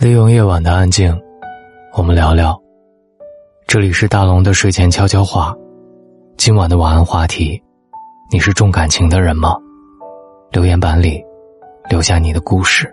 [0.00, 1.14] 利用夜晚的安静，
[1.92, 2.58] 我们聊聊。
[3.66, 5.54] 这里是大龙的睡前悄悄话，
[6.38, 7.62] 今晚的晚安话题：
[8.32, 9.54] 你是重感情的人吗？
[10.52, 11.22] 留言板里
[11.90, 12.90] 留下你的故事。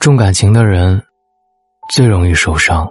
[0.00, 1.00] 重感情的人
[1.94, 2.90] 最容易受伤。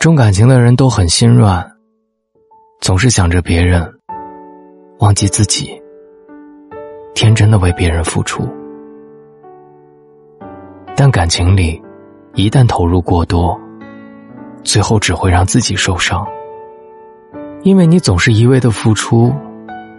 [0.00, 1.70] 重感情的人都很心软，
[2.82, 3.80] 总是想着别人，
[4.98, 5.80] 忘记自己，
[7.14, 8.42] 天真的为别人付出。
[10.96, 11.80] 但感情里，
[12.34, 13.56] 一旦投入过多，
[14.64, 16.26] 最后只会让自己受伤。
[17.62, 19.32] 因为你总是一味的付出，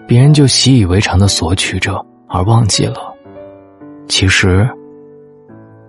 [0.05, 3.16] 别人就习以为常的索取着，而忘记了，
[4.10, 4.70] 其实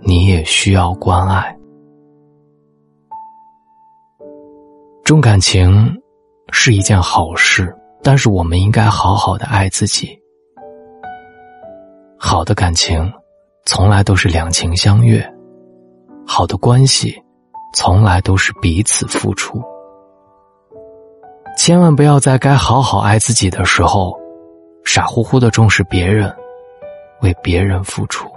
[0.01, 1.59] 你也需要关爱。
[5.02, 5.93] 重感情
[6.57, 10.16] 是一件好事，但是我们应该好好的爱自己。
[12.16, 13.13] 好的感情
[13.66, 15.21] 从来都是两情相悦，
[16.24, 17.21] 好的关系
[17.74, 19.61] 从来都是彼此付出。
[21.59, 24.16] 千万不要在该好好爱自己的时候，
[24.85, 26.33] 傻乎乎的重视别人，
[27.21, 28.30] 为别人付出。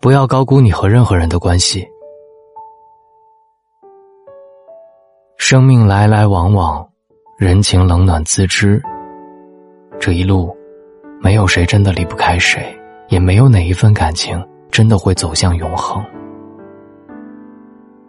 [0.00, 1.86] 不要高估你和任何人的关系。
[5.50, 6.86] 生命来来往往，
[7.36, 8.80] 人情冷暖自知。
[9.98, 10.56] 这一路，
[11.20, 12.64] 没有谁真的离不开谁，
[13.08, 14.40] 也没有哪一份感情
[14.70, 16.00] 真的会走向永恒。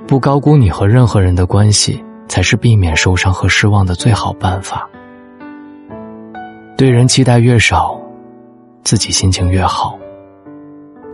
[0.08, 4.88] 不高估你和任何人的关系，才是避免受伤和失望的最好办法。
[6.78, 8.00] 对人期待越少，
[8.84, 9.98] 自己心情越好。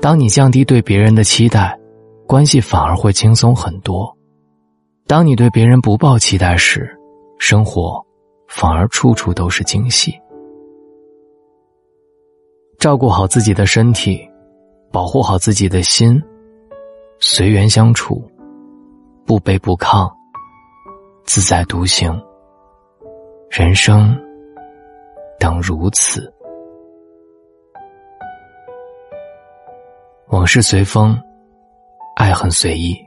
[0.01, 1.79] 当你降低对别人的期待，
[2.27, 4.16] 关系反而会轻松很多。
[5.07, 6.93] 当你对别人不抱期待时，
[7.39, 8.05] 生活
[8.49, 10.13] 反而处处都是惊喜。
[12.77, 14.29] 照顾好自己的身体，
[14.91, 16.21] 保护好自己的心，
[17.19, 18.21] 随缘相处，
[19.25, 20.11] 不卑不亢，
[21.23, 22.21] 自在独行。
[23.49, 24.13] 人生
[25.39, 26.31] 等如此。
[30.27, 31.17] 往事随风，
[32.17, 33.06] 爱恨随意。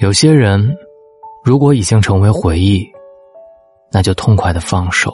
[0.00, 0.78] 有些人，
[1.44, 2.90] 如果已经成为回忆，
[3.92, 5.12] 那就痛快的放手，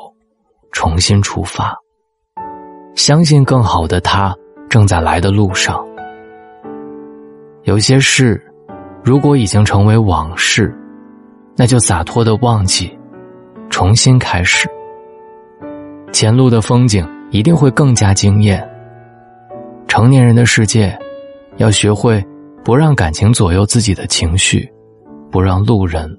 [0.70, 1.76] 重新出发。
[2.94, 4.32] 相信更好的他
[4.68, 5.84] 正在来的路上。
[7.64, 8.40] 有些事，
[9.02, 10.72] 如果已经成为往事，
[11.56, 12.96] 那就洒脱的忘记，
[13.68, 14.68] 重新开始。
[16.12, 18.64] 前路的风景一定会更加惊艳。
[19.88, 20.96] 成年人的世界，
[21.56, 22.24] 要学会
[22.64, 24.72] 不让感情左右自己的情绪。
[25.36, 26.18] 不让路人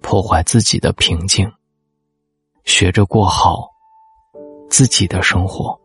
[0.00, 1.46] 破坏自己的平静，
[2.64, 3.68] 学着过好
[4.70, 5.78] 自己的生活。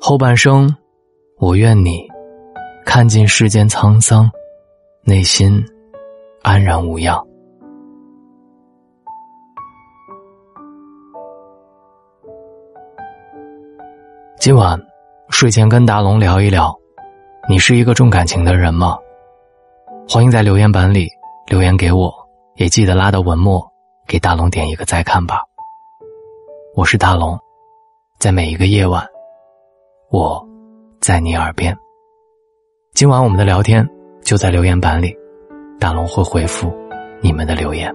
[0.00, 0.68] 后半生，
[1.38, 2.08] 我愿你
[2.84, 4.28] 看尽世间沧桑，
[5.04, 5.64] 内心
[6.42, 7.24] 安然无恙。
[14.40, 14.76] 今晚
[15.30, 16.76] 睡前跟达龙聊一聊，
[17.48, 18.98] 你是一个重感情的人吗？
[20.06, 21.08] 欢迎在留言板里
[21.46, 22.12] 留言给我，
[22.56, 23.66] 也记得拉到文末
[24.06, 25.40] 给大龙点一个再看吧。
[26.76, 27.38] 我是大龙，
[28.18, 29.04] 在每一个夜晚，
[30.10, 30.46] 我
[31.00, 31.74] 在你耳边。
[32.92, 33.88] 今晚我们的聊天
[34.22, 35.16] 就在留言板里，
[35.80, 36.70] 大龙会回复
[37.22, 37.92] 你们的留言。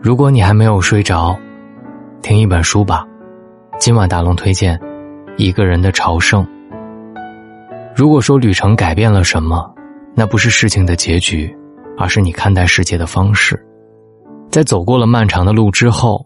[0.00, 1.36] 如果你还没有睡着，
[2.22, 3.04] 听一本书吧。
[3.80, 4.78] 今晚大龙推荐
[5.36, 6.44] 《一个人的朝圣》。
[7.94, 9.72] 如果说旅程改变了什么，
[10.14, 11.54] 那不是事情的结局，
[11.98, 13.60] 而是你看待世界的方式。
[14.50, 16.24] 在走过了漫长的路之后，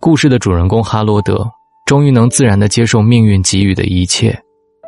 [0.00, 1.48] 故事的主人公哈罗德
[1.84, 4.36] 终于能自然的接受命运给予的一切，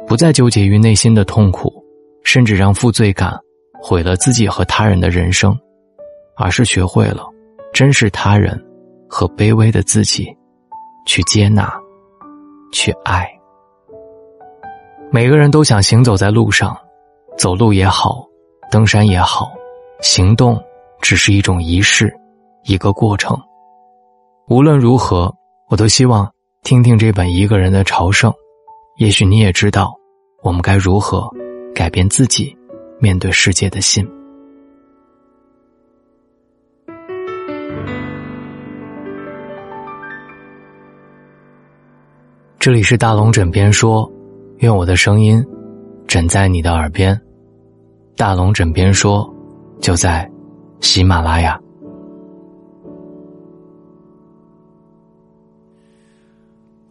[0.07, 1.73] 不再纠结于内心的痛苦，
[2.25, 3.39] 甚至让负罪感
[3.81, 5.57] 毁了自己和他人的人生，
[6.37, 7.25] 而是学会了
[7.73, 8.61] 珍视他人
[9.09, 10.27] 和卑微的自己，
[11.07, 11.73] 去接纳，
[12.73, 13.29] 去爱。
[15.15, 16.75] 每个人都想行走在路上，
[17.37, 18.27] 走路也好，
[18.71, 19.53] 登山也好，
[20.01, 20.59] 行动
[21.03, 22.11] 只是一种仪式，
[22.65, 23.39] 一个过程。
[24.49, 25.31] 无论如何，
[25.69, 26.27] 我都希望
[26.63, 28.31] 听听这本《一个人的朝圣》，
[28.97, 29.95] 也许你也知道，
[30.43, 31.29] 我们该如何
[31.75, 32.57] 改变自己，
[32.99, 34.09] 面对世界的心。
[42.59, 44.11] 这里是大龙枕边说，
[44.63, 45.45] 愿我的声音
[46.07, 47.21] 枕在你的耳边。
[48.17, 49.29] 大龙枕边说，
[49.81, 50.31] 就在
[50.81, 51.61] 喜马拉雅。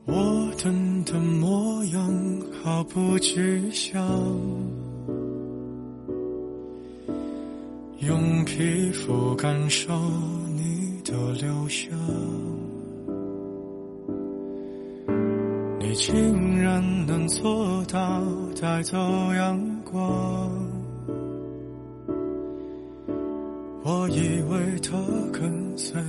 [0.06, 0.14] 我
[0.62, 4.06] 等的模样毫不具象，
[8.00, 9.94] 用皮肤感受
[10.50, 11.98] 你的留香。
[15.92, 18.24] 你竟然能做到
[18.62, 18.98] 带走
[19.34, 20.50] 阳光，
[23.84, 24.98] 我以为它
[25.34, 26.02] 跟随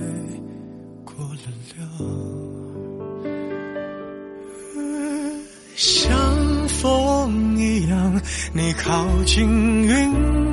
[1.03, 1.51] 过了。
[1.75, 1.85] 量，
[5.75, 6.15] 像
[6.69, 8.21] 风一样，
[8.53, 9.45] 你靠近
[9.83, 10.52] 云。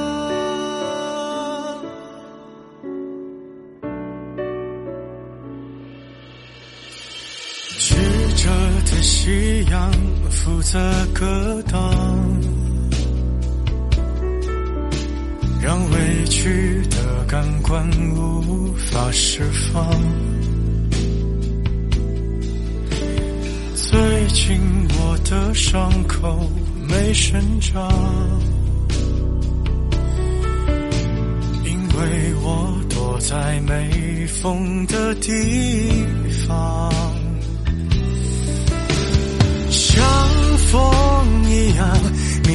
[8.41, 8.51] 曲折
[8.85, 9.91] 的夕阳
[10.31, 10.79] 负责
[11.13, 11.79] 格挡，
[15.61, 19.87] 让委屈的感官无法释放。
[23.75, 24.59] 最近
[24.89, 26.49] 我的伤口
[26.89, 27.91] 没生长，
[31.63, 35.29] 因为我躲在没风的地
[36.47, 36.91] 方。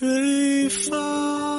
[0.00, 1.57] 对方。